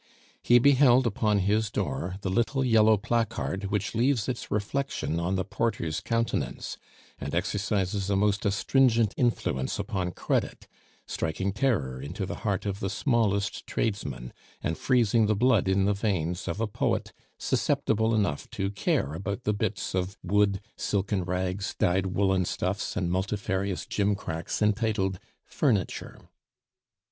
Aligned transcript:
He 0.41 0.57
beheld 0.57 1.05
upon 1.05 1.37
his 1.41 1.69
door 1.69 2.15
the 2.21 2.31
little 2.31 2.65
yellow 2.65 2.97
placard 2.97 3.65
which 3.65 3.93
leaves 3.93 4.27
its 4.27 4.49
reflection 4.49 5.19
on 5.19 5.35
the 5.35 5.45
porter's 5.45 5.99
countenance, 5.99 6.79
and 7.19 7.35
exercises 7.35 8.09
a 8.09 8.15
most 8.15 8.43
astringent 8.43 9.13
influence 9.15 9.77
upon 9.77 10.13
credit; 10.13 10.67
striking 11.05 11.51
terror 11.51 12.01
into 12.01 12.25
the 12.25 12.37
heart 12.37 12.65
of 12.65 12.79
the 12.79 12.89
smallest 12.89 13.67
tradesman, 13.67 14.33
and 14.63 14.75
freezing 14.75 15.27
the 15.27 15.35
blood 15.35 15.67
in 15.67 15.85
the 15.85 15.93
veins 15.93 16.47
of 16.47 16.59
a 16.59 16.65
poet 16.65 17.13
susceptible 17.37 18.15
enough 18.15 18.49
to 18.49 18.71
care 18.71 19.13
about 19.13 19.43
the 19.43 19.53
bits 19.53 19.93
of 19.93 20.17
wood, 20.23 20.61
silken 20.75 21.23
rags, 21.23 21.75
dyed 21.77 22.07
woolen 22.07 22.43
stuffs, 22.43 22.97
and 22.97 23.11
multifarious 23.11 23.85
gimcracks 23.85 24.63
entitled 24.63 25.19
furniture. 25.45 26.27